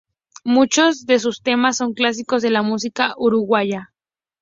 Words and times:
Muchos 0.45 1.05
de 1.05 1.19
sus 1.19 1.43
temas 1.43 1.77
son 1.77 1.93
clásicos 1.93 2.41
de 2.41 2.49
la 2.49 2.63
música 2.63 3.13
uruguaya. 3.17 3.93